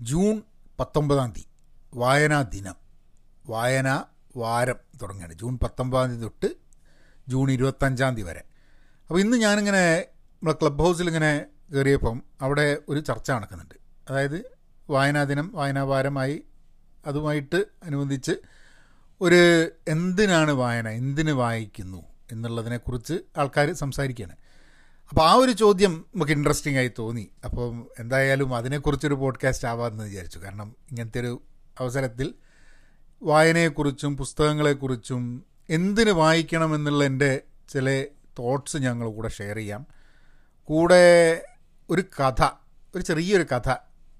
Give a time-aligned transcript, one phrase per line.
[0.00, 0.42] June
[0.80, 1.48] പത്തൊമ്പതാം തീയതി
[1.94, 2.76] വായനാ ദിനം.
[3.46, 4.04] വായനാ
[4.36, 6.56] വാരം തുടങ്ങിയാണ് ജൂൺ പത്തൊമ്പതാം തീയതി തൊട്ട്
[7.28, 8.44] ജൂൺ ഇരുപത്തഞ്ചാം തീയതി വരെ.
[9.08, 13.74] അപ്പോൾ ഇന്ന് ഞാനിങ്ങനെ നമ്മളെ ക്ലബ് ഹൗസിൽ ഇങ്ങനെ കയറിയപ്പം അവിടെ ഒരു ചർച്ച നടക്കുന്നുണ്ട്.
[14.10, 14.44] അതായത്
[14.90, 16.44] വായനാ ദിനം വായനാ വാരമായി
[17.06, 18.32] അതുമായിട്ട് അനുബന്ധിച്ച്
[19.20, 24.43] ഒരു എന്തിനാണ് വായന എന്തിന് വായിക്കുന്നു എന്നുള്ളതിനെക്കുറിച്ച് ആൾക്കാർ സംസാരിക്കുകയാണ്.
[25.10, 27.30] അപ്പോൾ ആ ഒരു ചോദ്യം നമുക്ക് ഇൻട്രസ്റ്റിംഗ് ആയി തോന്നി.
[27.44, 30.38] അപ്പം എന്തായാലും അതിനെക്കുറിച്ചൊരു പോഡ്കാസ്റ്റ് ആവാമെന്ന് വിചാരിച്ചു.
[30.38, 31.42] കാരണം ഇങ്ങനത്തെ ഒരു
[31.80, 32.34] അവസരത്തിൽ
[33.22, 38.06] വായനയെക്കുറിച്ചും പുസ്തകങ്ങളെക്കുറിച്ചും എന്തിന് വായിക്കണം എന്നുള്ള എന്റെ ചില
[38.38, 39.86] തോട്ട്സ് ഞങ്ങൾ കൂടെ ഷെയർ ചെയ്യാം.
[40.64, 41.40] കൂടെ
[41.90, 42.42] ഒരു കഥ
[42.94, 43.74] ഒരു ചെറിയൊരു കഥ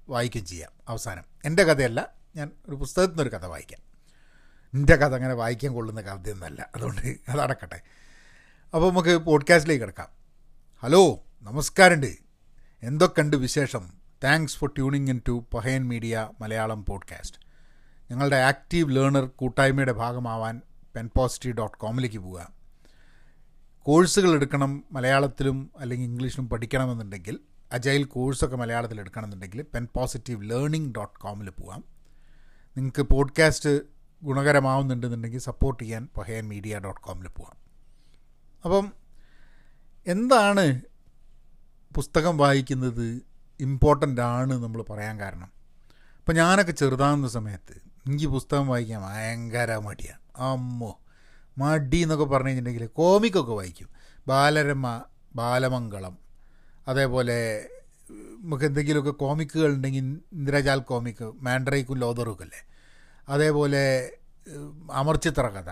[0.09, 0.71] വായിക്കുകയും ചെയ്യാം.
[0.87, 1.23] അവസാനം.
[1.45, 3.79] എന്റെ കഥയല്ല ഞാൻ ഒരു പുസ്തകത്തിൽ നിന്നൊരു കഥ വായിക്കാം.
[4.73, 6.69] എന്റെ കഥ അങ്ങനെ വായിക്കാൻ കൊള്ളുന്ന കഥയൊന്നുമല്ല.
[6.75, 7.81] അതുകൊണ്ട് അതടക്കട്ടെ
[8.73, 10.24] അപ്പോൾ നമുക്ക് പോഡ്കാസ്റ്റിലേക്ക് കിടക്കാം.
[10.81, 12.17] ഹലോ നമസ്കാരമുണ്ട്.
[12.83, 13.89] എന്തൊക്കെയുണ്ട് വിശേഷം?
[14.23, 17.37] Thanks for tuning in to Pahayan media Malayalam podcast
[18.11, 20.61] ഞങ്ങളുടെ ആക്റ്റീവ് ലേണർ കൂട്ടായ്മയുടെ ഭാഗമാവാൻ
[20.95, 22.51] പെൻ പോസിറ്റീവ് ഡോട്ട് കോമിലേക്ക് പോവുക.
[23.79, 27.39] കോഴ്സുകൾ എടുക്കണം മലയാളത്തിലും അല്ലെങ്കിൽ ഇംഗ്ലീഷിലും പഠിക്കണമെന്നുണ്ടെങ്കിൽ
[27.71, 31.83] അജൈൽ കോഴ്സൊക്കെ മലയാളത്തിൽ എടുക്കണമെന്നുണ്ടെങ്കിൽ പെൻ പോസിറ്റീവ് ലേണിംഗ് ഡോട്ട് കോമിൽ പോവാം.
[32.77, 33.79] നിങ്ങൾക്ക് പോഡ്കാസ്റ്റ്
[34.23, 37.57] ഗുണകരമാവുന്നുണ്ടെന്നുണ്ടെങ്കിൽ സപ്പോർട്ട് ചെയ്യാൻ പഹയൻ മീഡിയ ഡോട്ട് കോമിൽ പോവാം.
[38.65, 39.04] അപ്പം
[40.07, 40.81] എന്താണ്
[41.95, 43.21] പുസ്തകം വായിക്കുന്നത്
[43.59, 45.51] ഇമ്പോർട്ടന്റ് ആണ് നമ്മൾ പറയാൻ കാരണം?
[46.19, 47.75] ഇപ്പം ഞാനൊക്കെ ചെറുതാകുന്ന സമയത്ത്
[48.07, 50.99] എനിക്ക് പുസ്തകം വായിക്കാൻ ഭയങ്കര മടിയാണ് അമ്മോ
[51.57, 53.89] മടി എന്നൊക്കെ പറഞ്ഞു കഴിഞ്ഞിട്ടുണ്ടെങ്കിൽ കോമിക്കൊക്കെ വായിക്കും.
[54.27, 55.03] ബാലരമ
[55.35, 56.17] ബാലമംഗളം
[56.87, 57.69] അതേപോലെ
[58.11, 62.61] നമുക്ക് എന്തെങ്കിലുമൊക്കെ കോമിക്കുകൾ ഉണ്ടെങ്കിൽ ഇന്ദ്രജാൽ കോമിക്ക് മാൻഡ്രൈക്കും ലോതറും അല്ലേ?
[63.29, 63.83] അതേപോലെ
[64.91, 65.69] അമർചിത്ര കഥ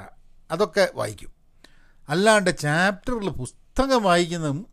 [0.52, 1.34] അതൊക്കെ വായിക്കും.
[2.10, 4.64] അല്ലാണ്ട് ചാപ്റ്ററിൽ പുസ്തകം വായിക്കുന്ന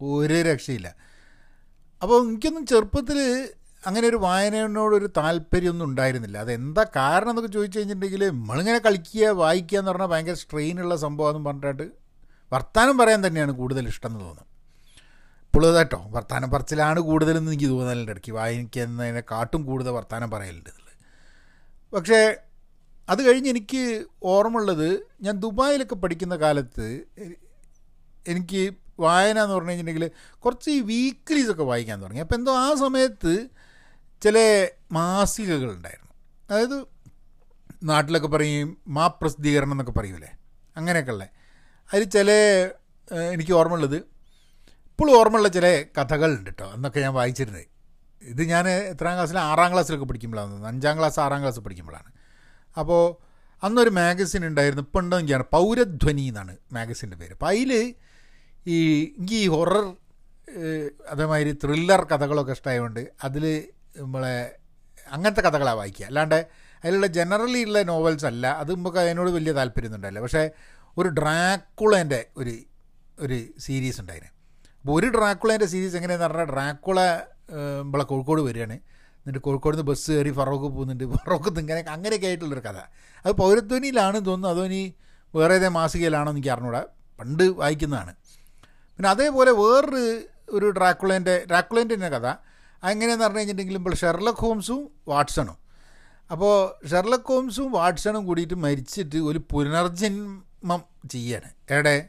[0.00, 0.94] ഒരു രക്ഷയില്ല.
[2.02, 3.18] അപ്പോൾ എനിക്കൊന്നും ചെറുപ്പത്തിൽ
[3.86, 6.38] അങ്ങനെ ഒരു വായനയോടൊരു താല്പര്യമൊന്നും ഉണ്ടായിരുന്നില്ല.
[6.38, 11.86] അതെന്താ കാരണം എന്നൊക്കെ ചോദിച്ചു കഴിഞ്ഞിട്ടുണ്ടെങ്കിൽ നമ്മളിങ്ങനെ കളിക്കുക വായിക്കുക എന്ന് പറഞ്ഞാൽ ഭയങ്കര സ്ട്രെയിനുള്ള സംഭവമെന്ന് പറഞ്ഞിട്ട്
[12.52, 14.46] വർത്തമാനം പറയാൻ തന്നെയാണ് കൂടുതൽ ഇഷ്ടം എന്ന് തോന്നുന്നത്
[15.46, 20.70] ഇപ്പോഴും കേട്ടോ വർത്തമാനം പറച്ചിലാണ് കൂടുതലെന്ന് എനിക്ക് തോന്നലുണ്ട് ഇടയ്ക്ക് വായിക്കുന്നതിനെ കാട്ടും കൂടുതൽ വർത്തമാനം പറയലുണ്ട്
[21.94, 22.36] പക്ഷേ
[23.08, 27.10] അത് കഴിഞ്ഞ് എനിക്ക് ഓർമ്മയുള്ളത് ഞാൻ ദുബായിലൊക്കെ പഠിക്കുന്ന കാലത്ത്
[28.26, 28.62] എനിക്ക്
[29.00, 32.20] വായന എന്ന് പറഞ്ഞു കഴിഞ്ഞിട്ടുണ്ടെങ്കിൽ കുറച്ച് ഈ വീക്ക്ലീസൊക്കെ വായിക്കാൻ തുടങ്ങി.
[32.20, 33.48] അപ്പോൾ എന്തോ ആ സമയത്ത്
[34.22, 36.12] ചില മാസികകൾ ഉണ്ടായിരുന്നു.
[36.50, 36.84] അതായത്
[37.82, 40.30] നാട്ടിലൊക്കെ പറയും മാ പ്രസിദ്ധീകരണം എന്നൊക്കെ പറയൂലേ?
[40.76, 41.28] അങ്ങനെയൊക്കെ ഉള്ളത്
[41.92, 42.30] അതിൽ ചില
[43.32, 43.96] എനിക്ക് ഓർമ്മ ഓർമ്മയുള്ളത്
[44.86, 47.64] ഇപ്പോഴും ഓർമ്മയുള്ള ചില കഥകളുണ്ട് കേട്ടോ അന്നൊക്കെ ഞാൻ വായിച്ചിരുന്നത്.
[48.22, 52.10] ഇത് ഞാൻ എത്രാം ക്ലാസ്സിൽ ആറാം ക്ലാസ്സിലൊക്കെ പഠിക്കുമ്പോഴാണ് അഞ്ചാം ക്ലാസ് ആറാം ക്ലാസ് പഠിക്കുമ്പോഴാണ്.
[52.78, 53.16] അപ്പോൾ
[53.62, 57.32] അന്നൊരു മാഗസിൻ ഉണ്ടായിരുന്നു ഇപ്പം ഉണ്ടോ എനിക്കാണ് പൗരധ്വനി എന്നാണ് മാഗസിന്റെ പേര്.
[57.32, 57.94] അപ്പോൾ അതിൽ
[58.66, 58.76] ഈ
[59.18, 59.94] എനിക്ക് ഈ ഹൊറർ
[61.10, 64.58] അതേമാതിരി ത്രില്ലർ കഥകളൊക്കെ ഇഷ്ടമായതുകൊണ്ട് അതിൽ നമ്മളെ
[65.12, 66.46] അങ്ങനത്തെ കഥകളാണ് വായിക്കുക അല്ലാണ്ട്
[66.84, 68.46] അതിലുള്ള ജനറലി ഉള്ള നോവൽസ് അല്ല.
[68.46, 70.50] അത് നമുക്ക് അതിനോട് വലിയ താല്പര്യമൊന്നും ഉണ്ടായില്ല പക്ഷേ
[70.96, 72.54] ഒരു ഡ്രാക്കുളേന്റെ ഒരു
[73.18, 74.34] ഒരു സീരീസ് ഉണ്ടായിരുന്നു
[74.78, 77.00] അപ്പോൾ ഒരു ഡ്രാക്കുളേന്റെ സീരീസ് എങ്ങനെയാണെന്ന് പറഞ്ഞാൽ ഡ്രാക്കുള
[77.82, 78.74] നമ്മളെ കോഴിക്കോട് വരികയാണ്.
[79.18, 81.04] എന്നിട്ട് കോഴിക്കോട് നിന്ന് ബസ് കയറി ഫറോക്ക് പോകുന്നുണ്ട്.
[81.16, 82.78] ഫറോക്ക് ഇങ്ങനെ അങ്ങനെയൊക്കെ ആയിട്ടുള്ളൊരു കഥ.
[83.24, 84.48] അത് പൗരധ്വനിയിലാണ് തോന്നുന്നു.
[84.48, 84.94] അതോ ഇനി
[85.34, 86.84] വേറെ ഏതേ മാസികയിലാണോ എനിക്ക് അറിഞ്ഞൂടാ.
[87.20, 88.12] പണ്ട് വായിക്കുന്നതാണ്.
[89.00, 92.26] പിന്നെ അതേപോലെ വേറൊരു ഒരു ഡ്രാക്കുളേന്റെ ഡ്രാക്കുളേന്റെ തന്നെ കഥ.
[92.90, 95.56] എങ്ങനെയാണെന്ന് പറഞ്ഞു കഴിഞ്ഞിട്ടുണ്ടെങ്കിൽ ഇപ്പോൾ ഷെർലക് ഹോംസും വാട്സണും.
[96.30, 101.50] അപ്പോൾ ഷെർലക് ഹോംസും വാട്സണും കൂടിയിട്ട് മരിച്ചിട്ട് ഒരു പുനർജന്മം ചെയ്യാണ്.
[101.70, 102.08] എവിടെ?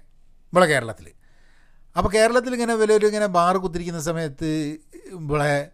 [0.54, 1.08] ഇവിടെ കേരളത്തിൽ.
[1.98, 4.52] അപ്പോൾ കേരളത്തിൽ ഇങ്ങനെ വലിയൊരു ഇങ്ങനെ ബാർ കുത്തിരിക്കുന്ന സമയത്ത്
[5.12, 5.72] ഇവിടെ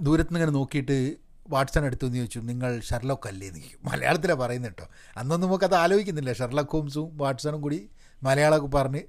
[0.00, 1.16] ദൂരത്ത് നിന്ന് ഇങ്ങനെ നോക്കിയിട്ട്
[1.48, 3.46] വാട്സൺ എടുത്തു എന്ന് ചോദിച്ചു നിങ്ങൾ ഷെർലോക്ക് അല്ലേ?
[3.46, 3.92] എന്ന് ചോദിക്കും.
[3.92, 4.88] മലയാളത്തിലാണ് പറയുന്നത് കേട്ടോ.
[5.16, 6.32] അന്നൊന്നും നമുക്കത് ആലോചിക്കുന്നില്ല.
[6.32, 7.90] ഷെർലക് ഹോംസും വാട്സണും കൂടി
[8.22, 9.02] മലയാളമൊക്കെ പറഞ്ഞ്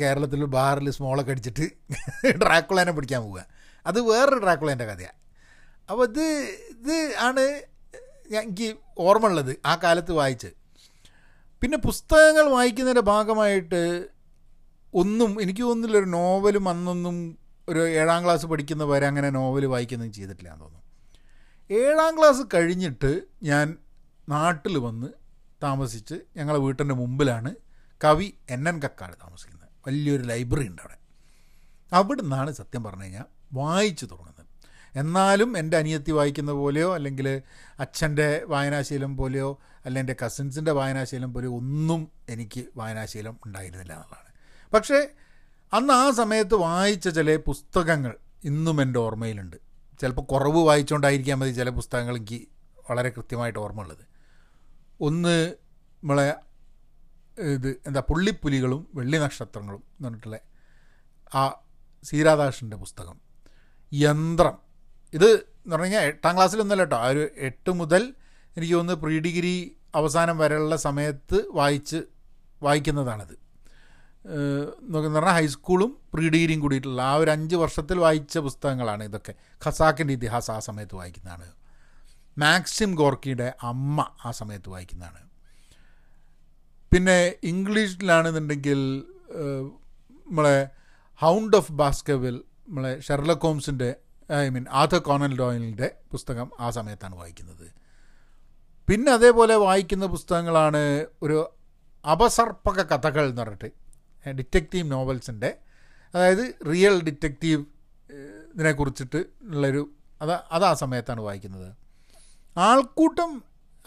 [0.00, 1.66] കേരളത്തിൽ ബാറിൽ സ്മോളൊക്കെ അടിച്ചിട്ട്
[2.42, 3.46] ഡ്രാക്കുളേനെ പിടിക്കാൻ പോവുക.
[3.86, 5.18] അത് വേറൊരു ഡ്രാക്കുളേന്റെ കഥയാണ്
[5.90, 6.26] അപ്പോൾ ഇത്
[6.70, 7.44] ഇത് ആണ്
[8.40, 10.50] എനിക്ക് ഓർമ്മ ഉള്ളത് ആ കാലത്ത് വായിച്ച്
[11.62, 14.08] പിന്നെ പുസ്തകങ്ങൾ വായിക്കുന്നതിന്റെ ഭാഗമായിട്ട്
[14.94, 17.38] ഒന്നും എനിക്ക് തോന്നുന്നില്ല ഒരു നോവലും അന്നൊന്നും
[17.68, 20.82] ഒരു ഏഴാം ക്ലാസ് പഠിക്കുന്ന വരെ അങ്ങനെ നോവൽ വായിക്കുന്നതും ചെയ്തിട്ടില്ല എന്ന് തോന്നുന്നു.
[21.70, 23.78] ഏഴാം ക്ലാസ് കഴിഞ്ഞിട്ട് ഞാൻ
[24.28, 25.08] നാട്ടിൽ വന്ന്
[25.62, 27.54] താമസിച്ച് ഞങ്ങളെ വീട്ടിന്റെ മുമ്പിലാണ്
[28.04, 29.61] കവി എൻ എൻ കക്കാട് താമസിക്കുന്നത്.
[29.86, 30.96] വലിയൊരു ലൈബ്രറി ഉണ്ട് അവിടെ.
[31.92, 34.46] അവിടെ നിന്നാണ് സത്യം പറഞ്ഞു കഴിഞ്ഞാൽ വായിച്ചു തുടങ്ങുന്നത്.
[34.98, 37.42] എന്നാലും എന്റെ അനിയത്തി വായിക്കുന്ന പോലെയോ അല്ലെങ്കിൽ
[37.80, 44.32] അച്ഛന്റെ വായനാശീലം പോലെയോ അല്ലെങ്കിൽ എന്റെ കസിൻസിന്റെ വായനാശീലം പോലെയോ ഒന്നും എനിക്ക് വായനാശീലം ഉണ്ടായിരുന്നില്ല എന്നുള്ളതാണ്.
[44.72, 45.08] പക്ഷേ
[45.72, 49.56] അന്ന് ആ സമയത്ത് വായിച്ച ചില പുസ്തകങ്ങൾ ഇന്നും എന്റെ ഓർമ്മയിലുണ്ട്.
[50.00, 52.48] ചിലപ്പോൾ കുറവ് വായിച്ചുകൊണ്ടായിരിക്കാൻ മതി ചില പുസ്തകങ്ങൾ എനിക്ക്
[52.90, 54.04] വളരെ കൃത്യമായിട്ട് ഓർമ്മ ഉള്ളത്
[55.00, 55.48] ഒന്ന്
[56.02, 56.34] നമ്മളെ
[57.40, 60.38] ഇത് എന്താ പുള്ളിപ്പുലികളും വെള്ളി നക്ഷത്രങ്ങളും എന്ന് പറഞ്ഞിട്ടുള്ള
[61.34, 61.60] ആ
[62.04, 63.20] സീരാദാഷിന്റെ പുസ്തകം.
[63.92, 64.58] യന്ത്രം.
[65.14, 66.96] ഇത് എന്ന് പറഞ്ഞു കഴിഞ്ഞാൽ എട്ടാം ക്ലാസ്സിലൊന്നുമല്ല കേട്ടോ.
[66.96, 68.14] ആ ഒരു എട്ട് മുതൽ
[68.56, 72.02] എനിക്ക് തോന്നുന്നു പ്രീ ഡിഗ്രി അവസാനം വരെയുള്ള സമയത്ത് വായിച്ച്
[72.62, 73.42] വായിക്കുന്നതാണിത്.
[74.96, 79.34] എന്ന് പറഞ്ഞാൽ ഹൈസ്കൂളും പ്രീ ഡിഗ്രിയും കൂടിയിട്ടുള്ള ആ ഒരു അഞ്ച് വർഷത്തിൽ വായിച്ച പുസ്തകങ്ങളാണ് ഇതൊക്കെ.
[79.66, 81.52] ഖസാക്കിന്റെ ഇതിഹാസം ആ സമയത്ത് വായിക്കുന്നതാണ്.
[82.38, 85.31] മാക്സിം ഗോർക്കിയുടെ അമ്മ ആ സമയത്ത് വായിക്കുന്നതാണ്.
[86.92, 87.18] പിന്നെ
[87.50, 88.80] ഇംഗ്ലീഷിലാണെന്നുണ്ടെങ്കിൽ
[90.26, 90.56] നമ്മളെ
[91.20, 92.36] ഹൗണ്ട് ഓഫ് ബാസ്കവിൽ
[92.68, 93.88] നമ്മളെ ഷെർലക് ഹോംസിന്റെ
[94.30, 97.66] ഐ മീൻ ആധ കോണൽ ഡോയിലിന്റെ പുസ്തകം ആ സമയത്താണ് വായിക്കുന്നത്.
[98.88, 100.82] പിന്നെ അതേപോലെ വായിക്കുന്ന പുസ്തകങ്ങളാണ്
[101.22, 101.38] ഒരു
[102.04, 103.70] അപസർപ്പക കഥകൾ എന്ന് പറഞ്ഞിട്ട്
[104.38, 105.50] ഡിറ്റക്റ്റീവ് നോവൽസിന്റെ
[106.14, 107.62] അതായത് റിയൽ ഡിറ്റക്റ്റീവ്
[108.54, 109.20] ഇതിനെ കുറിച്ചിട്ട്
[109.52, 109.82] ഉള്ളൊരു
[110.22, 111.68] അത് അത് ആ സമയത്താണ് വായിക്കുന്നത്.
[112.56, 113.30] ആൾക്കൂട്ടം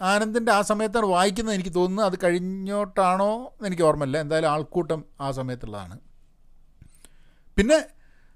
[0.00, 4.18] ആനന്ദിന്റെ ആ സമയത്താണ് വായിക്കുന്നത് എനിക്ക് തോന്നുന്നു അത് കഴിഞ്ഞോട്ടാണോ എനിക്ക് ഓർമ്മയില്ല.
[4.18, 5.98] എന്തായാലും ആൾക്കൂട്ടം ആ സമയത്തുള്ളതാണ്.
[7.56, 7.86] പിന്നെ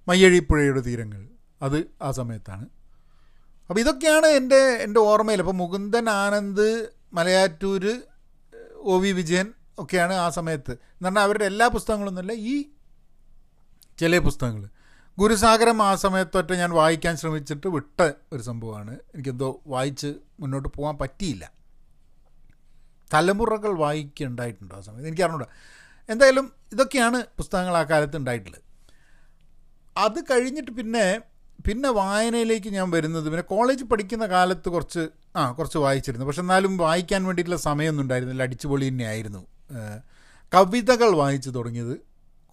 [0.08, 1.26] മയ്യഴിപ്പുഴയുടെ തീരങ്ങൾ.
[1.62, 2.68] അത് ആ സമയത്താണ്.
[3.68, 5.38] അപ്പോൾ ഇതൊക്കെയാണ് എന്റെ എന്റെ ഓർമ്മയിൽ.
[5.38, 8.02] അപ്പോൾ മുകുന്ദൻ ആനന്ദ് മലയാറ്റൂർ
[8.74, 10.70] ഒ വി വിജയൻ ഒക്കെയാണ് ആ സമയത്ത്.
[10.70, 12.64] എന്ന് പറഞ്ഞാൽ അവരുടെ എല്ലാ പുസ്തകങ്ങളൊന്നുമല്ല ഈ
[13.98, 14.68] ചില പുസ്തകങ്ങൾ.
[15.20, 18.00] ഗുരുസാഗരം ആ സമയത്തൊറ്റ ഞാൻ വായിക്കാൻ ശ്രമിച്ചിട്ട് വിട്ട
[18.32, 18.92] ഒരു സംഭവമാണ്.
[19.14, 21.44] എനിക്കെന്തോ വായിച്ച് മുന്നോട്ട് പോകാൻ പറ്റിയില്ല.
[23.14, 25.08] തലമുറകൾ വായിക്കുണ്ടായിട്ടുണ്ടോ ആ സമയത്ത്?
[25.08, 25.48] എനിക്ക് അറിഞ്ഞൂടാ.
[26.08, 28.62] എന്തായാലും ഇതൊക്കെയാണ് പുസ്തകങ്ങൾ ആ കാലത്ത് ഉണ്ടായിട്ടുള്ളത്.
[29.96, 31.04] അത് കഴിഞ്ഞിട്ട് പിന്നെ
[31.66, 36.26] പിന്നെ വായനയിലേക്ക് ഞാൻ വരുന്നത് പിന്നെ കോളേജ് പഠിക്കുന്ന കാലത്ത് കുറച്ച് ആ കുറച്ച് വായിച്ചിരുന്നു.
[36.26, 38.42] പക്ഷെ എന്നാലും വായിക്കാൻ വേണ്ടിയിട്ടുള്ള സമയമൊന്നും ഉണ്ടായിരുന്നില്ല.
[38.42, 39.42] അടിച്ചുപൊളി തന്നെയായിരുന്നു
[40.54, 41.94] കവിതകൾ വായിച്ചു തുടങ്ങിയത്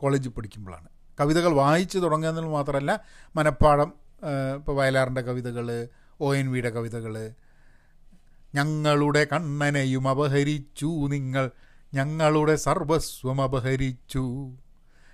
[0.01, 0.89] കോളേജിൽ പഠിക്കുമ്പോഴാണ്.
[1.19, 3.03] കവിതകൾ വായിച്ചു തുടങ്ങുക മാത്രമല്ല
[3.35, 3.93] മനപ്പാടം
[4.55, 5.87] ഇപ്പോൾ വയലാറിന്റെ കവിതകൾ
[6.19, 7.33] ഒ എൻ വിയുടെ കവിതകൾ
[8.55, 11.51] ഞങ്ങളുടെ കണ്ണനെയും അപഹരിച്ചു നിങ്ങൾ
[11.93, 14.19] ഞങ്ങളുടെ സർവസ്വം അപഹരിച്ചു.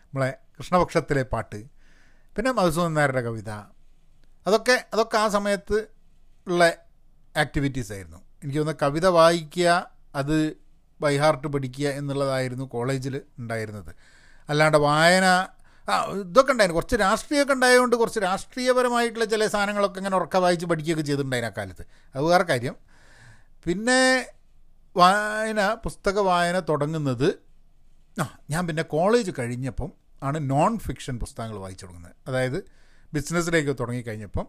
[0.04, 1.64] നമ്മളെ കൃഷ്ണപക്ഷത്തിലെ പാട്ട്.
[2.36, 3.50] പിന്നെ മധുസൂദൻ നായരുടെ കവിത.
[4.48, 5.88] അതൊക്കെ അതൊക്കെ ആ സമയത്ത്
[6.48, 6.74] ഉള്ള
[7.38, 8.18] ആക്ടിവിറ്റീസ് ആയിരുന്നു.
[8.44, 10.58] എനിക്ക് തോന്നുന്നു കവിത വായിക്കുക അത്
[11.02, 13.96] ബൈഹാർട്ട് പഠിക്കുക എന്നുള്ളതായിരുന്നു കോളേജിൽ ഉണ്ടായിരുന്നത്.
[14.50, 15.48] അല്ലാണ്ട് വായന
[15.90, 16.76] ആ ഇതൊക്കെ ഉണ്ടായിരുന്നു.
[16.76, 21.86] കുറച്ച് രാഷ്ട്രീയമൊക്കെ ഉണ്ടായതുകൊണ്ട് കുറച്ച് രാഷ്ട്രീയപരമായിട്ടുള്ള ചില സാധനങ്ങളൊക്കെ ഇങ്ങനെ ഉറക്ക വായിച്ച് പഠിക്കുകയൊക്കെ ചെയ്തിട്ടുണ്ടായിരുന്നു ആ കാലത്ത്
[22.16, 22.76] അത് വേറെ കാര്യം.
[23.66, 24.28] പിന്നെ
[24.98, 27.40] വായന പുസ്തക വായന തുടങ്ങുന്നത്
[28.22, 29.92] ആ ഞാൻ പിന്നെ കോളേജ് കഴിഞ്ഞപ്പം
[30.24, 32.16] ആണ് നോൺ ഫിക്ഷൻ പുസ്തകങ്ങൾ വായിച്ചു തുടങ്ങുന്നത്.
[32.28, 32.72] അതായത്
[33.14, 34.48] ബിസിനസ്സിലേക്ക് തുടങ്ങിക്കഴിഞ്ഞപ്പം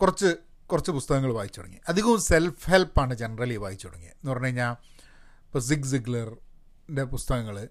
[0.00, 0.36] കുറച്ച്
[0.66, 1.80] കുറച്ച് പുസ്തകങ്ങൾ വായിച്ചു തുടങ്ങി.
[1.88, 4.12] അധികവും സെൽഫ് ഹെൽപ്പാണ് ജനറലി വായിച്ചു തുടങ്ങിയത്.
[4.12, 4.72] എന്ന് പറഞ്ഞു കഴിഞ്ഞാൽ
[5.46, 7.68] ഇപ്പോൾ സിഗ് സിഗ്ലറിന്റെ പുസ്തകങ്ങൾ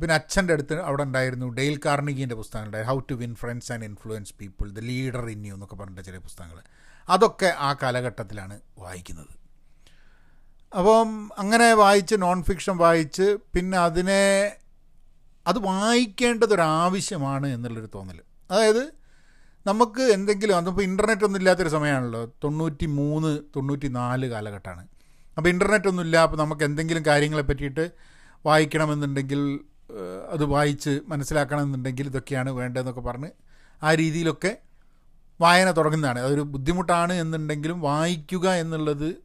[0.00, 4.70] പിന്നെ അച്ഛന്റെ അടുത്ത് അവിടെ ഉണ്ടായിരുന്നു ഡെയിൽ കാർണിഗീന്റെ പുസ്തകങ്ങൾ how to win friends and influence people
[4.70, 6.62] the leader in you എന്നൊക്കെ പറഞ്ഞിട്ട് ചില പുസ്തകങ്ങൾ.
[7.08, 9.32] അതൊക്കെ ആ കാലഘട്ടത്തിലാണ് വായിക്കുന്നത്.
[10.78, 14.56] അപ്പം അങ്ങനെ വായിച്ച് നോൺ ഫിക്ഷൻ വായിച്ച് പിന്നെ അതിനെ
[15.46, 18.20] അത് വായിക്കേണ്ടതൊരാവശ്യമാണ് എന്നുള്ളൊരു തോന്നൽ.
[18.50, 18.92] അതായത്
[19.66, 24.88] നമുക്ക് എന്തെങ്കിലും അതിപ്പോൾ ഇന്റർനെറ്റ് ഒന്നും ഇല്ലാത്തൊരു സമയമാണല്ലോ തൊണ്ണൂറ്റി മൂന്ന് തൊണ്ണൂറ്റി നാല് കാലഘട്ടമാണ്.
[25.36, 27.90] അപ്പോൾ ഇന്റർനെറ്റ് ഒന്നും ഇല്ല അപ്പോൾ നമുക്ക് എന്തെങ്കിലും കാര്യങ്ങളെ പറ്റിയിട്ട്
[28.46, 29.60] വായിക്കണമെന്നുണ്ടെങ്കിൽ
[30.30, 33.30] അത് വായിച്ച് മനസ്സിലാക്കണമെന്നുണ്ടെങ്കിൽ ഇതൊക്കെയാണ് വേണ്ടതെന്നൊക്കെ പറഞ്ഞ്
[33.82, 34.58] ആ രീതിയിലൊക്കെ
[35.40, 36.18] വായന തുടങ്ങുന്നതാണ്.
[36.18, 39.16] അതൊരു ബുദ്ധിമുട്ടാണ് എന്നുണ്ടെങ്കിലും വായിക്കുക എന്നുള്ളത്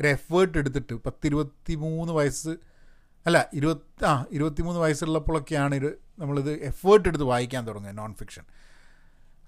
[0.00, 2.56] ഒരു എഫേർട്ട് എടുത്തിട്ട് പത്തിരുപത്തി മൂന്ന് വയസ്സ്
[3.26, 8.42] അല്ല ഇരുപത്തി ആ ഇരുപത്തിമൂന്ന് വയസ്സുള്ളപ്പോഴൊക്കെയാണ് ഇത് നമ്മളിത് എഫേർട്ട് എടുത്ത് വായിക്കാൻ തുടങ്ങുക നോൺ ഫിക്ഷൻ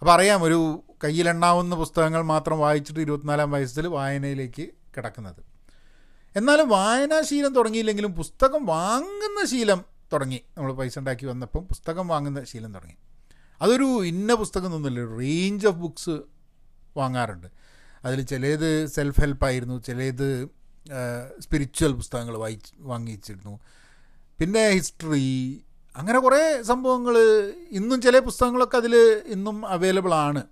[0.01, 5.43] അപ്പോൾ അറിയാം ഒരു കയ്യിലെണ്ണാവുന്ന പുസ്തകങ്ങൾ മാത്രം വായിച്ചിട്ട് ഇരുപത്തിനാലാം വയസ്സിൽ വായനയിലേക്ക് കിടക്കുന്നത്.
[6.37, 10.41] എന്നാലും വായനാശീലം തുടങ്ങിയില്ലെങ്കിലും പുസ്തകം വാങ്ങുന്ന ശീലം തുടങ്ങി.
[10.57, 12.97] നമ്മൾ പൈസ ഉണ്ടാക്കി വന്നപ്പം പുസ്തകം വാങ്ങുന്ന ശീലം തുടങ്ങി.
[13.61, 16.17] അതൊരു ഇന്ന പുസ്തകം ഒന്നുമില്ല റേഞ്ച് ഓഫ് ബുക്സ്
[16.97, 17.49] വാങ്ങാറുണ്ട്.
[18.05, 20.29] അതിൽ ചിലത് സെൽഫ് ഹെൽപ്പായിരുന്നു ചിലത്
[21.41, 23.55] സ്പിരിച്വൽ പുസ്തകങ്ങൾ വായിച്ച് വാങ്ങിച്ചിരുന്നു.
[24.39, 25.29] പിന്നെ ഹിസ്റ്ററി
[25.97, 27.17] അങ്ങനെ കുറേ സംഭവങ്ങൾ
[27.71, 28.95] ഇന്നും ചില പുസ്തകങ്ങളൊക്കെ അതിൽ
[29.27, 30.43] ഇന്നും അവൈലബിൾ ആണ്.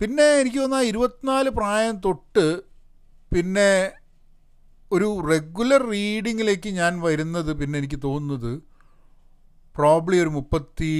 [0.00, 2.46] പിന്നെ എനിക്ക് തോന്നുന്ന ഇരുപത്തിനാല് പ്രായം തൊട്ട്
[3.34, 3.70] പിന്നെ
[4.94, 8.52] ഒരു റെഗുലർ റീഡിങ്ങിലേക്ക് ഞാൻ വരുന്നത് പിന്നെ എനിക്ക് തോന്നുന്നത്
[9.76, 10.92] പ്രോബ്ലി ഒരു മുപ്പത്തി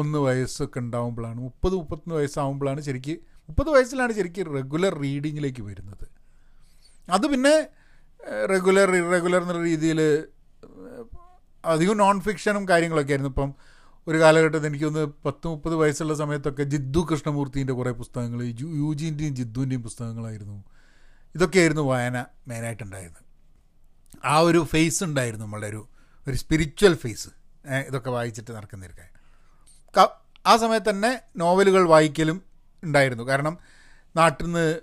[0.00, 3.14] ഒന്ന് വയസ്സൊക്കെ ഉണ്ടാകുമ്പോഴാണ് മുപ്പത് മുപ്പത്തൊന്ന് വയസ്സാകുമ്പോഴാണ് ശരിക്ക്
[3.48, 6.06] മുപ്പത് വയസ്സിലാണ് ശരിക്കും റെഗുലർ റീഡിങ്ങിലേക്ക് വരുന്നത്.
[7.08, 7.54] അത് പിന്നെ
[8.52, 10.00] റെഗുലർ ഇറഗുലർ എന്നുള്ള രീതിയിൽ
[11.64, 13.32] അധികം നോൺ ഫിക്ഷനും കാര്യങ്ങളൊക്കെ ആയിരുന്നു.
[13.34, 13.50] ഇപ്പം
[14.06, 18.40] ഒരു കാലഘട്ടത്തിൽ എനിക്കൊന്ന് പത്ത് മുപ്പത് വയസ്സുള്ള സമയത്തൊക്കെ ജിദ്ദു കൃഷ്ണമൂർത്തിന്റെ കുറേ പുസ്തകങ്ങൾ
[18.82, 20.58] യൂജിന്റെയും ജിദ്ദുവിന്റെയും പുസ്തകങ്ങളായിരുന്നു.
[21.34, 23.24] ഇതൊക്കെയായിരുന്നു വായന മെയിനായിട്ടുണ്ടായിരുന്നത്.
[24.24, 25.88] ആ ഒരു ഫേസ് ഉണ്ടായിരുന്നു നമ്മളുടെ ഒരു
[26.28, 27.28] ഒരു സ്പിരിച്വൽ ഫേസ്
[27.88, 29.14] ഇതൊക്കെ വായിച്ചിട്ട് നടക്കുന്നതിരിക്കാൻ
[30.46, 32.42] ആ സമയത്ത് തന്നെ നോവലുകൾ വായിക്കലും
[32.82, 33.24] ഉണ്ടായിരുന്നു.
[33.24, 33.58] കാരണം
[34.16, 34.80] നാട്ടിൽ നിന്ന്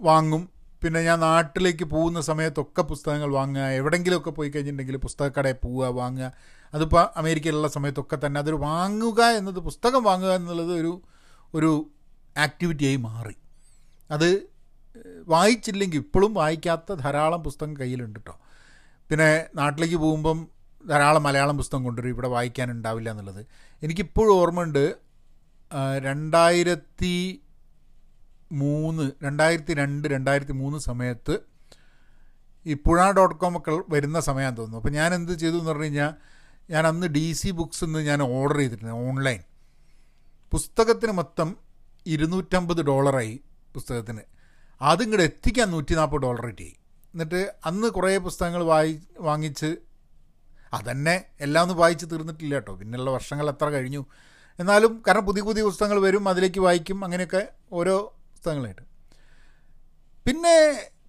[0.00, 0.48] വാങ്ങും.
[0.84, 6.32] പിന്നെ ഞാൻ നാട്ടിലേക്ക് പോകുന്ന സമയത്തൊക്കെ പുസ്തകങ്ങൾ വാങ്ങുക എവിടെയെങ്കിലുമൊക്കെ പോയി കഴിഞ്ഞിട്ടുണ്ടെങ്കിൽ പുസ്തകക്കടയിൽ പോവുക വാങ്ങുക.
[6.74, 11.02] അതിപ്പോൾ അമേരിക്കയിലുള്ള സമയത്തൊക്കെ തന്നെ അതൊരു വാങ്ങുക എന്നത് പുസ്തകം വാങ്ങുക എന്നുള്ളത് ഒരു
[11.54, 11.90] ഒരു
[12.36, 13.36] ആക്ടിവിറ്റിയായി മാറി.
[14.10, 14.51] അത്
[15.26, 18.40] വായിച്ചില്ലെങ്കിൽ ഇപ്പോഴും വായിക്കാത്ത ധാരാളം പുസ്തകം കയ്യിലുണ്ട് കേട്ടോ
[19.10, 20.48] പിന്നെ നാട്ടിലേക്ക് പോകുമ്പം
[20.88, 22.08] ധാരാളം മലയാളം പുസ്തകം കൊണ്ടുവരും.
[22.08, 23.46] ഇവിടെ വായിക്കാനുണ്ടാവില്ല എന്നുള്ളത്.
[23.82, 24.96] എനിക്കിപ്പോഴും ഓർമ്മയുണ്ട്
[25.98, 27.42] രണ്ടായിരത്തി
[28.52, 31.38] മൂന്ന് രണ്ടായിരത്തി രണ്ട് രണ്ടായിരത്തി മൂന്ന് സമയത്ത്
[32.66, 34.78] ഈ പുഴ ഡോട്ട് കോം ഒക്കെ വരുന്ന സമയം തോന്നുന്നു.
[34.78, 36.12] അപ്പോൾ ഞാൻ എന്ത് ചെയ്തു എന്ന് പറഞ്ഞു കഴിഞ്ഞാൽ
[36.70, 39.40] ഞാൻ അന്ന് ഡി സി ബുക്സ് എന്ന് ഞാൻ ഓർഡർ ചെയ്തിട്ടുണ്ട് ഓൺലൈൻ.
[40.50, 41.56] പുസ്തകത്തിന് മൊത്തം
[42.06, 43.40] ഇരുന്നൂറ്റമ്പത് ഡോളറായി
[43.74, 44.31] പുസ്തകത്തിന്.
[44.82, 46.68] അതിങ്ങോട്ട് എത്തിക്കാൻ നൂറ്റി നാൽപ്പത് ഡോളർ കിട്ടി.
[47.12, 49.76] എന്നിട്ട് അന്ന് കുറേ പുസ്തകങ്ങൾ വായി വാങ്ങിച്ച്
[50.72, 52.74] അതന്നെ എല്ലാം ഒന്നും വായിച്ച് തീർന്നിട്ടില്ല കേട്ടോ.
[52.76, 54.06] പിന്നെയുള്ള വർഷങ്ങൾ എത്ര കഴിഞ്ഞു.
[54.58, 57.96] എന്നാലും കാരണം പുതിയ പുതിയ പുസ്തകങ്ങൾ വരും അതിലേക്ക് വായിക്കും അങ്ങനെയൊക്കെ ഓരോ
[58.32, 58.82] പുസ്തകങ്ങളായിട്ട്.
[60.26, 60.56] പിന്നെ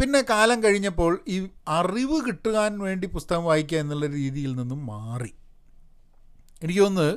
[0.01, 5.33] പിന്നെ കാലം കഴിഞ്ഞപ്പോൾ ഈ അറിവ് കിട്ടുവാൻ വേണ്ടി പുസ്തകം വായിക്കുക എന്നുള്ള രീതിയിൽ നിന്നും മാറി.
[6.63, 7.09] എനിക്ക് തോന്നുന്നു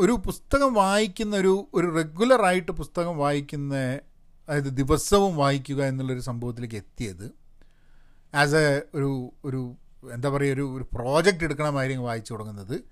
[0.00, 3.74] ഒരു പുസ്തകം വായിക്കുന്ന ഒരു ഒരു റെഗുലറായിട്ട് പുസ്തകം വായിക്കുന്ന
[4.48, 7.30] അതായത് ദിവസവും വായിക്കുക എന്നുള്ളൊരു സംഭവത്തിലേക്ക് എത്തിയത്.
[8.34, 9.76] ആസ് എ ഒരു ഒരു
[10.12, 12.84] എന്താ പറയുക ഒരു ഒരു പ്രോജക്റ്റ് എടുക്കണ മാതിരി വായിച്ചു തുടങ്ങുന്നത്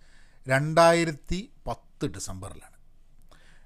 [0.48, 2.76] രണ്ടായിരത്തി പത്ത് ഡിസംബറിലാണ്.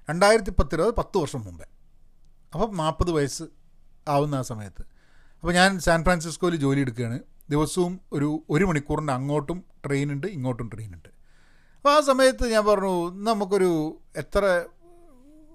[0.09, 1.65] രണ്ടായിരത്തി പത്തിൽ അത് പത്ത് വർഷം മുമ്പേ.
[2.53, 3.43] അപ്പം നാൽപ്പത് വയസ്സ്
[4.07, 4.81] ആവുന്ന ആ സമയത്ത്.
[5.41, 7.19] അപ്പോൾ ഞാൻ സാൻ ഫ്രാൻസിസ്കോയിൽ ജോലി എടുക്കുകയാണ്.
[7.49, 11.09] ദിവസവും ഒരു ഒരു മണിക്കൂറിന്റെ അങ്ങോട്ടും ട്രെയിനുണ്ട് ഇങ്ങോട്ടും ട്രെയിനുണ്ട്
[11.75, 14.65] അപ്പോൾ ആ സമയത്ത് ഞാൻ പറഞ്ഞു നമുക്കൊരു എത്ര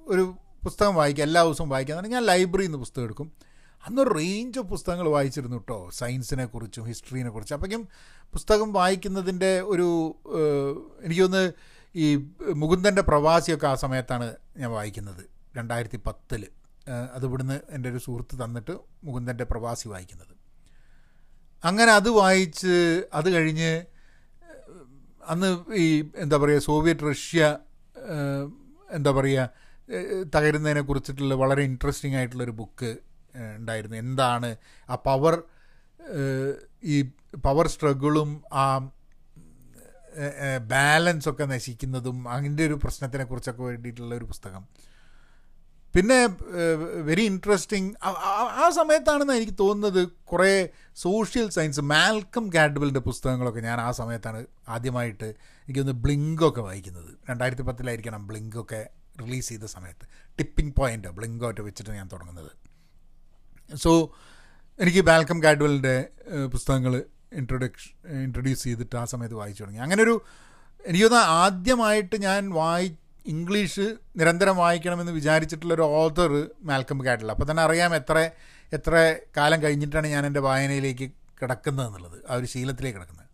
[0.07, 3.29] ഒരു പുസ്തകം വായിക്കുക എല്ലാ ദിവസവും വായിക്കുക ഞാൻ ലൈബ്രറിയിൽ നിന്ന് പുസ്തകം എടുക്കും.
[3.87, 7.55] അന്ന് റേഞ്ച് ഓഫ് പുസ്തകങ്ങൾ വായിച്ചിരുന്നു കേട്ടോ സയൻസിനെ കുറിച്ചും ഹിസ്റ്ററിനെ കുറിച്ചും.
[7.55, 7.89] അപ്പോഴേക്കും
[8.33, 9.89] പുസ്തകം വായിക്കുന്നതിന്റെ ഒരു
[11.03, 11.53] എനിക്കൊന്ന്
[11.97, 12.17] ഈ
[12.55, 15.25] മുകുന്ദന്റെ പ്രവാസിയൊക്കെ ആ സമയത്താണ് ഞാൻ വായിക്കുന്നത്.
[15.57, 16.43] രണ്ടായിരത്തി പത്തിൽ
[17.15, 18.75] അത് ഇവിടുന്ന് എന്റെ ഒരു സുഹൃത്ത് തന്നിട്ട്
[19.05, 20.35] മുകുന്ദന്റെ പ്രവാസി വായിക്കുന്നത്.
[21.65, 23.85] അങ്ങനെ അത് വായിച്ച് അത് കഴിഞ്ഞ്
[25.27, 25.87] അന്ന് ഈ
[26.17, 27.59] എന്താ പറയുക സോവിയറ്റ് റഷ്യ
[28.91, 29.70] എന്താ പറയുക
[30.35, 32.91] തകരുന്നതിനെ കുറിച്ചിട്ടുള്ള വളരെ ഇൻട്രസ്റ്റിംഗ് ആയിട്ടുള്ളൊരു ബുക്ക്
[33.59, 33.97] ഉണ്ടായിരുന്നു.
[33.97, 34.51] എന്താണ്
[34.91, 35.35] ആ പവർ
[36.85, 36.97] ഈ
[37.47, 38.65] പവർ സ്ട്രഗിളും ആ
[40.75, 44.63] ബാലൻസ് ഒക്കെ നശിക്കുന്നതും അതിന്റെ ഒരു പ്രശ്നത്തിനെ കുറിച്ചൊക്കെ വേണ്ടിയിട്ടുള്ള ഒരു പുസ്തകം.
[45.95, 46.19] പിന്നെ
[47.09, 47.93] വെരി ഇൻട്രസ്റ്റിംഗ്
[48.63, 50.53] ആ സമയത്താണെന്ന് എനിക്ക് തോന്നുന്നത് കുറേ
[50.97, 55.29] സോഷ്യൽ സയൻസ് മാൽക്കം ഗാഡ്വലിന്റെ പുസ്തകങ്ങളൊക്കെ ഞാൻ ആ സമയത്താണ് ആദ്യമായിട്ട്
[55.65, 57.11] എനിക്കൊന്ന് ബ്ലിങ്കൊക്കെ വായിക്കുന്നത്.
[57.31, 58.83] രണ്ടായിരത്തി പത്തിലായിരിക്കണം ബ്ലിങ്കൊക്കെ
[59.23, 60.05] റിലീസ് ചെയ്ത സമയത്ത്.
[60.39, 62.53] ടിപ്പിംഗ് പോയിന്റ് ബ്ലിങ്കോട്ട് വെച്ചിട്ട് ഞാൻ തുടങ്ങുന്നത്.
[63.77, 63.93] സോ
[64.79, 65.97] എനിക്ക് ബാൽക്കം ഗാഡ്വലിന്റെ
[66.53, 67.91] പുസ്തകങ്ങൾ ഇൻട്രൊഡക്ഷൻ
[68.23, 69.81] ഇൻട്രൊഡ്യൂസ് ചെയ്തിട്ട് ആ സമയത്ത് വായിച്ചു തുടങ്ങി.
[69.81, 70.15] അങ്ങനൊരു
[70.87, 72.97] എനിക്ക് തോന്നുന്നു ആദ്യമായിട്ട് ഞാൻ വായി
[73.27, 73.87] ഇംഗ്ലീഷ്
[74.17, 78.31] നിരന്തരം വായിക്കണമെന്ന് വിചാരിച്ചിട്ടുള്ളൊരു ഓതർ മാൽക്കം ഗാഡ്വൽ അപ്പോൾ തന്നെ അറിയാം എത്ര
[78.73, 81.11] എത്ര കാലം കഴിഞ്ഞിട്ടാണ് ഞാൻ എന്റെ വായനയിലേക്ക്
[81.43, 83.27] കിടക്കുന്നത് എന്നുള്ളത് ആ ഒരു ശീലത്തിലേക്ക് കിടക്കുന്നത്.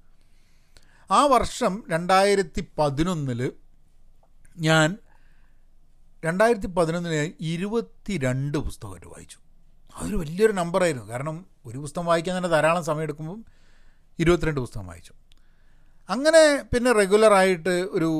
[1.11, 3.53] ആ വർഷം രണ്ടായിരത്തി പതിനൊന്നിൽ
[4.59, 4.97] ഞാൻ
[6.27, 9.39] രണ്ടായിരത്തി പതിനൊന്നിന് ഇരുപത്തി രണ്ട് പുസ്തകമായിട്ട് വായിച്ചു.
[9.97, 13.39] അതൊരു വലിയൊരു നമ്പറായിരുന്നു കാരണം ഒരു പുസ്തകം വായിക്കാൻ തന്നെ ധാരാളം സമയം എടുക്കുമ്പം
[14.19, 15.15] ഇരുപത്തിരണ്ട് പുസ്തകം വായിച്ചു.
[16.09, 16.43] അങ്ങനെ
[16.73, 18.11] പിന്നെ റെഗുലറായിട്ട് ഒരു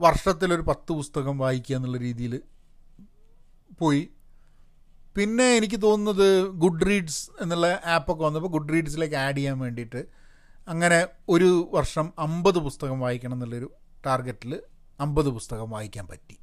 [0.00, 2.34] വർഷത്തിലൊരു പത്ത് പുസ്തകം വായിക്കുക എന്നുള്ള രീതിയിൽ
[3.78, 4.02] പോയി.
[5.16, 6.28] പിന്നെ എനിക്ക് തോന്നുന്നത്
[6.62, 10.00] ഗുഡ് റീഡ്സ് എന്നുള്ള ആപ്പൊക്കെ വന്നപ്പോൾ ഗുഡ് റീഡ്സിലേക്ക് ആഡ് ചെയ്യാൻ വേണ്ടിയിട്ട്
[10.68, 13.68] അങ്ങനെ ഒരു വർഷം അമ്പത് പുസ്തകം വായിക്കണം എന്നുള്ളൊരു
[14.06, 14.52] ടാർഗറ്റിൽ
[15.00, 16.36] അമ്പത് പുസ്തകം വായിക്കാൻ പറ്റി.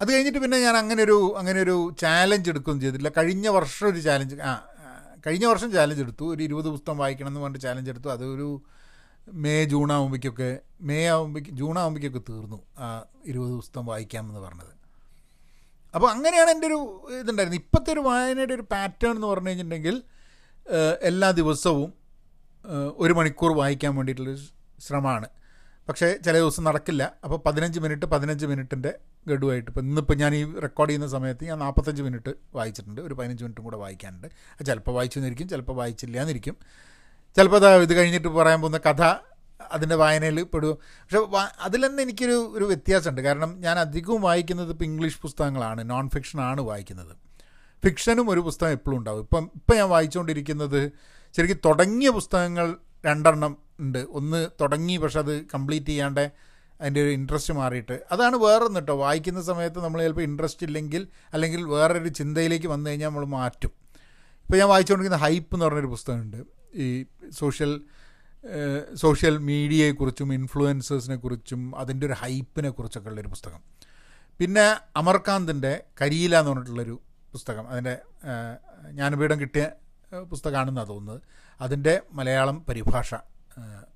[0.00, 3.10] അത് കഴിഞ്ഞിട്ട് പിന്നെ ഞാൻ അങ്ങനെ ഒരു അങ്ങനെ ഒരു ചാലഞ്ച് എടുക്കുകയൊന്നും ചെയ്തിട്ടില്ല.
[3.16, 4.52] കഴിഞ്ഞ വർഷം ഒരു ചാലഞ്ച് ആ
[5.26, 6.24] കഴിഞ്ഞ വർഷം ചാലഞ്ച് എടുത്തു.
[6.34, 8.08] ഒരു ഇരുപത് പുസ്തകം വായിക്കണം എന്ന് പറഞ്ഞിട്ട് ചാലഞ്ച് എടുത്തു.
[8.08, 8.62] അതൊരു
[9.44, 12.86] മെയ് ജൂൺ ആകുമ്പോഴേക്കൊക്കെ മെയ് ആകുമ്പോഴേക്ക് ജൂൺ ആകുമ്പോഴേക്കൊക്കെ തീർന്നു ആ
[13.26, 14.72] ഇരുപത് പുസ്തകം വായിക്കാമെന്ന് പറഞ്ഞത്.
[15.94, 16.78] അപ്പോൾ അങ്ങനെയാണ് എന്റെ ഒരു
[17.20, 17.60] ഇതുണ്ടായിരുന്നത്.
[17.62, 20.02] ഇപ്പോഴത്തെ ഒരു വായനയുടെ ഒരു പാറ്റേൺ എന്ന് പറഞ്ഞു കഴിഞ്ഞിട്ടുണ്ടെങ്കിൽ
[21.10, 21.92] എല്ലാ ദിവസവും
[22.96, 24.42] ഒരു മണിക്കൂർ വായിക്കാൻ വേണ്ടിയിട്ടുള്ളൊരു
[24.80, 25.28] ശ്രമമാണ്.
[25.88, 27.02] പക്ഷേ ചില ദിവസം നടക്കില്ല.
[27.24, 28.92] അപ്പോൾ പതിനഞ്ച് മിനിറ്റ് പതിനഞ്ച് മിനിറ്റിന്റെ
[29.28, 29.70] ഗഡുവായിട്ട്.
[29.70, 33.00] ഇപ്പം ഇന്നിപ്പോൾ ഞാൻ ഈ റെക്കോർഡ് ചെയ്യുന്ന സമയത്ത് ഞാൻ നാൽപ്പത്തഞ്ച് മിനിറ്റ് വായിച്ചിട്ടുണ്ട്.
[33.00, 34.26] ഒരു പതിനഞ്ച് മിനിറ്റും കൂടെ വായിക്കാനുണ്ട്.
[34.64, 36.56] ചിലപ്പോൾ വായിച്ചു എന്നിരിക്കും ചിലപ്പോൾ വായിച്ചില്ല എന്നിരിക്കും
[37.36, 39.02] ചിലപ്പോൾ അതാ ഇത് കഴിഞ്ഞിട്ട് പറയാൻ പോകുന്ന കഥ
[39.72, 40.70] അതിന്റെ വായനയിൽ പെടും.
[40.70, 41.18] പക്ഷേ
[41.60, 43.20] അതിൽ തന്നെ എനിക്കൊരു ഒരു വ്യത്യാസമുണ്ട്.
[43.20, 45.90] കാരണം ഞാൻ അധികവും വായിക്കുന്നത് ഇപ്പോൾ ഇംഗ്ലീഷ് പുസ്തകങ്ങളാണ്.
[45.90, 47.16] നോൺ ഫിക്ഷനാണ് വായിക്കുന്നത്.
[47.84, 49.20] ഫിക്ഷനും ഒരു പുസ്തകം എപ്പോഴും ഉണ്ടാവും.
[49.20, 50.92] ഇപ്പം ഇപ്പം ഞാൻ വായിച്ചുകൊണ്ടിരിക്കുന്നത്
[51.36, 53.98] ശരിക്കും തുടങ്ങിയ പുസ്തകങ്ങൾ രണ്ടെണ്ണം ഉണ്ട്.
[53.98, 56.32] ഒന്ന് തുടങ്ങി പക്ഷെ അത് കംപ്ലീറ്റ് ചെയ്യാണ്ട്
[56.80, 58.00] അതിന്റെ ഒരു ഇൻട്രസ്റ്റ് മാറിയിട്ട്.
[58.12, 63.24] അതാണ് വേറൊന്ന് കേട്ടോ വായിക്കുന്ന സമയത്ത് നമ്മൾ ചിലപ്പോൾ ഇൻട്രസ്റ്റ് ഇല്ലെങ്കിൽ അല്ലെങ്കിൽ വേറൊരു ചിന്തയിലേക്ക് വന്നു കഴിഞ്ഞാൽ നമ്മൾ
[63.24, 63.72] മാറ്റും.
[64.44, 66.40] ഇപ്പോൾ ഞാൻ വായിച്ചുകൊണ്ടിരിക്കുന്ന ഹൈപ്പ് എന്ന് പറഞ്ഞൊരു പുസ്തകമുണ്ട്.
[66.74, 67.80] ഈ സോഷ്യൽ
[68.94, 73.60] സോഷ്യൽ മീഡിയയെക്കുറിച്ചും ഇൻഫ്ലുവൻസേഴ്സിനെ കുറിച്ചും അതിന്റെ ഒരു ഹൈപ്പിനെ കുറിച്ചൊക്കെ ഉള്ളൊരു പുസ്തകം.
[74.38, 77.00] പിന്നെ അമർകാന്തിന്റെ കരിയില എന്ന് പറഞ്ഞിട്ടുള്ളൊരു
[77.32, 77.68] പുസ്തകം.
[77.68, 77.98] അതിന്റെ
[78.90, 79.70] ജ്ഞാനപീഠം കിട്ടിയ
[80.30, 81.20] പുസ്തകമാണെന്നാണ് തോന്നുന്നത്.
[81.60, 83.14] അതിന്റെ മലയാളം പരിഭാഷ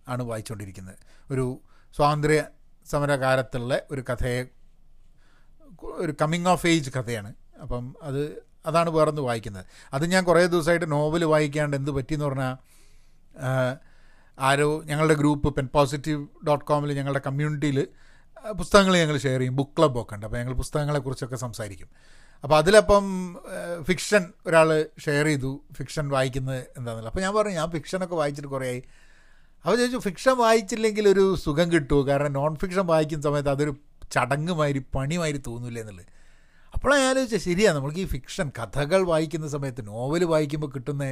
[0.09, 0.99] ആണ് വായിച്ചുകൊണ്ടിരിക്കുന്നത്
[1.31, 1.61] ഒരു
[1.97, 2.45] സ്വാതന്ത്ര്യ
[2.91, 4.45] സമരകാലത്തുള്ള ഒരു കഥയെ
[5.85, 7.35] ഒരു കമ്മിങ് ഓഫ് ഏജ് കഥയാണ്.
[7.63, 8.21] അപ്പം അത്
[8.67, 9.65] അതാണ് വേറൊന്ന് വായിക്കുന്നത്.
[9.93, 12.55] അത് ഞാൻ കുറേ ദിവസമായിട്ട് നോവൽ വായിക്കാണ്ട് എന്ത് പറ്റിയെന്ന് പറഞ്ഞാൽ
[14.39, 17.89] ആരോ ഞങ്ങളുടെ ഗ്രൂപ്പ് പെൻ പോസിറ്റീവ് ഡോട്ട് കോമിൽ ഞങ്ങളുടെ കമ്മ്യൂണിറ്റിയിൽ
[18.53, 19.57] പുസ്തകങ്ങൾ ഞങ്ങൾ ഷെയർ ചെയ്യും.
[19.57, 20.27] ബുക്ക് ക്ലബ്ബ് ഒക്കെ ഉണ്ട്.
[20.27, 21.89] അപ്പോൾ ഞങ്ങൾ പുസ്തകങ്ങളെക്കുറിച്ചൊക്കെ സംസാരിക്കും.
[22.43, 23.05] അപ്പോൾ അതിലപ്പം
[23.83, 25.65] ഫിക്ഷൻ ഒരാൾ ഷെയർ ചെയ്തു.
[25.73, 28.83] ഫിക്ഷൻ വായിക്കുന്നത് എന്താണെന്നല്ല അപ്പോൾ ഞാൻ പറഞ്ഞു ഞാൻ ഫിക്ഷനൊക്കെ വായിച്ചിട്ട് കുറേ
[29.65, 33.73] അപ്പോൾ ചോദിച്ചു ഫിക്ഷൻ വായിച്ചില്ലെങ്കിൽ ഒരു സുഖം കിട്ടുമോ കാരണം നോൺ ഫിക്ഷൻ വായിക്കുന്ന സമയത്ത് അതൊരു
[34.15, 36.11] ചടങ്ങ് മാതിരി പണിമാതിരി തോന്നില്ല എന്നുള്ളത്.
[36.75, 41.05] അപ്പോഴാണ് ഞാൻ ശരിയാണ് നമ്മൾക്ക് ഈ ഫിക്ഷൻ കഥകൾ വായിക്കുന്ന സമയത്ത് നോവൽ വായിക്കുമ്പോൾ കിട്ടുന്ന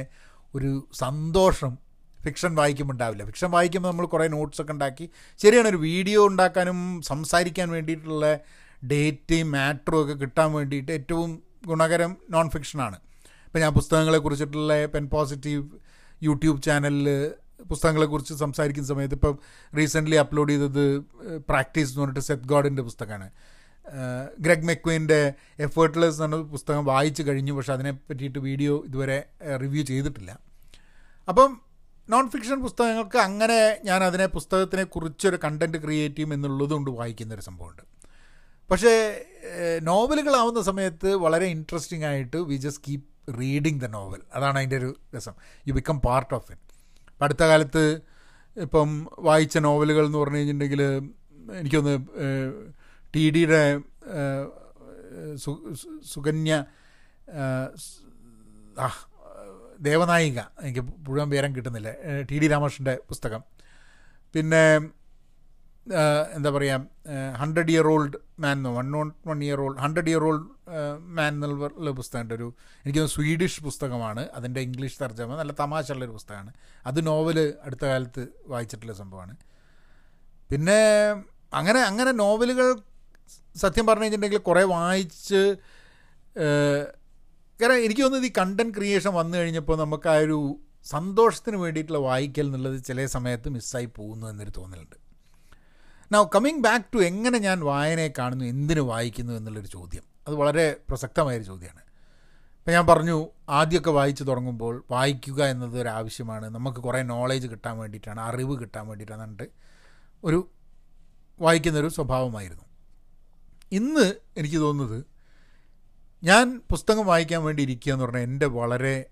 [0.53, 0.71] ഒരു
[1.03, 1.71] സന്തോഷം
[2.19, 3.23] ഫിക്ഷൻ വായിക്കുമ്പോൾ ഉണ്ടാവില്ല.
[3.29, 5.05] ഫിക്ഷൻ വായിക്കുമ്പോൾ നമ്മൾ കുറേ നോട്ട്സൊക്കെ ഉണ്ടാക്കി
[5.39, 6.79] ശരിയാണ് ഒരു വീഡിയോ ഉണ്ടാക്കാനും
[7.11, 8.27] സംസാരിക്കാൻ വേണ്ടിയിട്ടുള്ള
[8.91, 11.29] ഡേറ്റ് മാറ്ററും ഒക്കെ കിട്ടാൻ വേണ്ടിയിട്ട് ഏറ്റവും
[11.71, 12.97] ഗുണകരം നോൺ ഫിക്ഷനാണ്
[13.47, 15.63] ഇപ്പം ഞാൻ പുസ്തകങ്ങളെക്കുറിച്ചിട്ടുള്ള പെൻ പോസിറ്റീവ്
[16.21, 17.07] യൂട്യൂബ് ചാനലിൽ
[17.69, 19.39] പുസ്തകങ്ങളെക്കുറിച്ച് സംസാരിക്കുന്ന സമയത്ത് ഇപ്പം
[19.77, 20.99] റീസെന്റ്ലി അപ്ലോഡ് ചെയ്തത്
[21.37, 23.31] പ്രാക്ടീസ് എന്ന് പറഞ്ഞിട്ട് സെത്ത് ഗോഡിന്റെ പുസ്തകമാണ്.
[24.39, 29.25] ഗ്രഗ് മെക്വീന്റെ എഫേർട്ട്ലെസ് എന്ന പുസ്തകം വായിച്ചു കഴിഞ്ഞു പക്ഷെ അതിനെ പറ്റിയിട്ട് വീഡിയോ ഇതുവരെ
[29.61, 30.39] റിവ്യൂ ചെയ്തിട്ടില്ല.
[31.29, 31.61] അപ്പം
[32.09, 37.81] നോൺ ഫിക്ഷൻ പുസ്തകങ്ങൾക്ക് അങ്ങനെ ഞാൻ അതിനെ പുസ്തകത്തിനെ കുറിച്ചൊരു കണ്ടന്റ് ക്രിയേറ്റ് ചെയ്യും എന്നുള്ളതുകൊണ്ട് വായിക്കുന്നൊരു സംഭവമുണ്ട്.
[38.71, 39.25] പക്ഷേ
[39.81, 45.33] നോവലുകളാവുന്ന സമയത്ത് വളരെ ഇൻട്രസ്റ്റിംഗ് ആയിട്ട് we just keep reading the novel അതാണ് അതിന്റെ ഒരു രസം.
[45.67, 46.72] You become part of it
[47.21, 47.99] അടുത്ത കാലത്ത്
[48.61, 50.83] ഇപ്പം വായിച്ച നോവലുകൾ എന്ന് പറഞ്ഞു കഴിഞ്ഞിട്ടുണ്ടെങ്കിൽ
[51.59, 51.93] എനിക്കൊന്ന്
[53.15, 53.79] ടി ഡിയുടെ
[56.05, 56.65] സുകന്യ
[59.81, 60.39] ദേവനായിക.
[60.61, 61.89] എനിക്ക് മുഴുവൻ പേരം കിട്ടുന്നില്ല.
[62.31, 63.41] ടി ഡി രാമകൃഷ്ണന്റെ പുസ്തകം.
[64.33, 64.79] പിന്നെ
[66.35, 67.09] എന്താ പറയുക
[67.39, 68.91] ഹൺഡ്രഡ് ഇയർ ഓൾഡ് മാൻ എന്നോ one
[69.27, 70.45] one year old hundred year old
[70.99, 72.53] man എന്നുള്ള പുസ്തകമുണ്ട് ഒരു
[72.85, 74.29] എനിക്ക് സ്വീഡിഷ് പുസ്തകമാണ്.
[74.29, 76.53] അതിന്റെ ഇംഗ്ലീഷ് തർജമ നല്ല തമാശ ഉള്ളൊരു പുസ്തകമാണ്.
[76.85, 79.35] അത് നോവൽ അടുത്ത കാലത്ത് വായിച്ചിട്ടുള്ള സംഭവമാണ്.
[80.51, 80.79] പിന്നെ
[81.53, 82.75] അങ്ങനെ അങ്ങനെ നോവലുകൾ
[83.55, 85.41] സത്യം പറഞ്ഞു കഴിഞ്ഞിട്ടുണ്ടെങ്കിൽ കുറേ വായിച്ച്
[87.61, 92.83] കാരണം എനിക്ക് തോന്നുന്നത് ഈ കണ്ടന്റ് ക്രിയേഷൻ വന്നു കഴിഞ്ഞപ്പോൾ നമുക്ക് ആ ഒരു സന്തോഷത്തിന് വേണ്ടിയിട്ടുള്ള വായിക്കൽ എന്നുള്ളത്
[92.83, 95.02] ചില സമയത്ത് മിസ്സായി പോകുന്നു എന്നൊരു തോന്നലുണ്ട്.
[96.13, 100.03] നൗ കമ്മിങ് ബാക്ക് ടു എങ്ങനെ ഞാൻ വായനയെ കാണുന്നു എന്തിനു വായിക്കുന്നു എന്നുള്ളൊരു ചോദ്യം.
[100.27, 101.81] അത് വളരെ പ്രസക്തമായൊരു ചോദ്യമാണ്
[102.57, 106.49] ഇപ്പം ഞാൻ പറഞ്ഞു ആദ്യമൊക്കെ വായിച്ചു തുടങ്ങുമ്പോൾ വായിക്കുക എന്നത് ഒരു ആവശ്യമാണ്.
[106.49, 109.47] നമുക്ക് കുറേ നോളേജ് കിട്ടാൻ വേണ്ടിയിട്ടാണ് അറിവ് കിട്ടാൻ വേണ്ടിയിട്ടാണ് എന്നിട്ട്
[110.23, 110.49] ഒരു
[111.39, 112.63] വായിക്കുന്നൊരു സ്വഭാവമായിരുന്നു.
[113.71, 115.05] ഇന്ന് എനിക്ക് തോന്നുന്നത്
[116.23, 119.05] ഞാൻ പുസ്തകം വായിക്കാൻ വേണ്ടി ഇരിക്കുക എന്ന് പറഞ്ഞാൽ എന്റെ വളരെ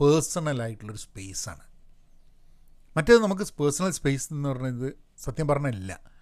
[0.00, 1.64] പേഴ്സണലായിട്ടുള്ളൊരു സ്പേസാണ്
[2.96, 6.13] മറ്റേത് നമുക്ക് പേഴ്സണൽ സ്പേസ് എന്ന് പറയുന്നത് സത്യം പറഞ്ഞില്ല.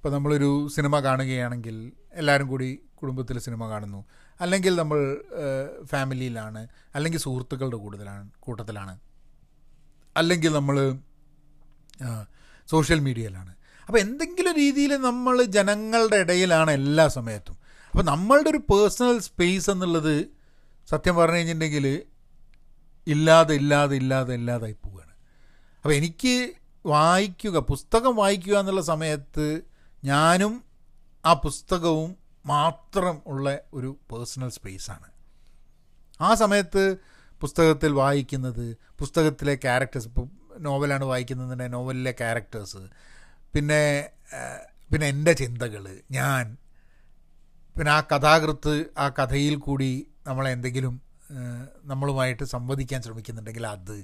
[0.00, 4.04] ഇപ്പോൾ നമ്മളൊരു സിനിമ കാണുകയാണെങ്കിൽ എല്ലാവരും കൂടി കുടുംബത്തിൽ സിനിമ കാണുന്നു.
[4.40, 5.20] അല്ലെങ്കിൽ നമ്മൾ
[5.82, 6.68] ഫാമിലിയിലാണ്.
[6.94, 8.98] അല്ലെങ്കിൽ സുഹൃത്തുക്കളുടെ കൂടുതലാണ് കൂട്ടത്തിലാണ്.
[10.16, 10.96] അല്ലെങ്കിൽ നമ്മൾ
[12.70, 13.54] സോഷ്യൽ മീഡിയയിലാണ്.
[13.86, 17.58] അപ്പോൾ എന്തെങ്കിലും രീതിയിൽ നമ്മൾ ജനങ്ങളുടെ ഇടയിലാണ് എല്ലാ സമയത്തും.
[17.90, 20.26] അപ്പോൾ നമ്മളുടെ ഒരു പേഴ്സണൽ സ്പേസ് എന്നുള്ളത്
[20.90, 22.02] സത്യം പറഞ്ഞു കഴിഞ്ഞിട്ടുണ്ടെങ്കിൽ
[23.06, 25.14] ഇല്ലാതെ ഇല്ലാതെ ഇല്ലാതെ ഇല്ലാതായി പോവുകയാണ്.
[25.76, 26.50] അപ്പോൾ എനിക്ക്
[26.86, 29.69] വായിക്കുക പുസ്തകം വായിക്കുക എന്നുള്ള സമയത്ത്
[30.04, 30.64] ഞാനും
[31.26, 35.08] ആ പുസ്തകവും മാത്രം ഉള്ള ഒരു പേഴ്സണൽ സ്പേസാണ്.
[36.20, 36.96] ആ സമയത്ത്
[37.40, 40.26] പുസ്തകത്തിൽ വായിക്കുന്നത് പുസ്തകത്തിലെ ക്യാരക്ടേഴ്സ് ഇപ്പോൾ
[40.58, 42.82] നോവലാണ് വായിക്കുന്നതിന്റെ നോവലിലെ ക്യാരക്ടേഴ്സ്
[43.54, 44.10] പിന്നെ
[44.92, 46.56] പിന്നെ എന്റെ ചിന്തകൾ ഞാൻ
[47.76, 51.02] പിന്നെ ആ കഥാകൃത്ത് ആ കഥയിൽ കൂടി നമ്മളെന്തെങ്കിലും
[51.84, 53.96] നമ്മളുമായിട്ട് സംവദിക്കാൻ ശ്രമിക്കുന്നുണ്ടെങ്കിൽ അത്.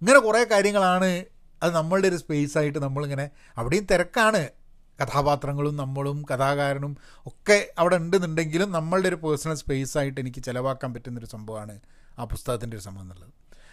[0.00, 1.24] ഇങ്ങനെ കുറേ കാര്യങ്ങളാണ്
[1.62, 4.61] അത് നമ്മളുടെ ഒരു സ്പേസായിട്ട് നമ്മളിങ്ങനെ അവിടെയും തിരക്കാണ്.
[5.02, 11.80] കഥാപാത്രങ്ങളും നമ്മളും കഥാകാരനും ഒക്കെ അവിടെ ഉണ്ടെന്നുണ്ടെങ്കിലും നമ്മളുടെ ഒരു പേഴ്സണൽ സ്പേസ് ആയിട്ട് എനിക്ക് ചിലവാക്കാൻ പറ്റുന്നൊരു സംഭവമാണ്
[12.18, 13.30] ആ പുസ്തകത്തിന്റെ ഒരു സംഭവം എന്നുള്ളത്.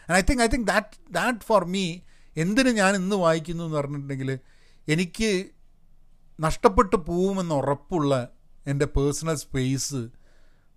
[0.10, 2.00] And I think I think that that for me
[2.38, 4.40] എന്തിന് ഞാൻ ഇന്ന് വായിക്കുന്നു എന്ന് പറഞ്ഞിട്ടുണ്ടെങ്കിൽ
[4.88, 5.46] എനിക്ക്
[6.40, 8.28] നഷ്ടപ്പെട്ടു പോവുമെന്ന് ഉറപ്പുള്ള
[8.68, 10.10] എന്റെ പേഴ്സണൽ സ്പേസ്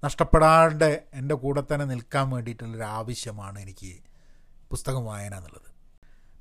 [0.05, 3.93] നഷ്ടപ്പെടാതെ എന്റെ കൂടെ തന്നെ നിൽക്കാൻ വേണ്ടിയിട്ടുള്ളൊരു ആവശ്യമാണ് എനിക്ക്
[4.71, 5.69] പുസ്തകം വായന എന്നുള്ളത്.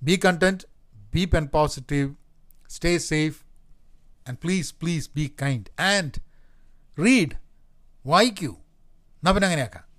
[0.04, 0.63] Be content
[1.13, 2.15] be pen positive
[2.69, 3.50] stay safe
[4.27, 6.12] and please please be kind and
[7.05, 7.36] read
[8.05, 8.51] വായിക്കൂ.
[9.15, 9.90] എന്നാൽ പിന്നെ അങ്ങനെയാക്കാം.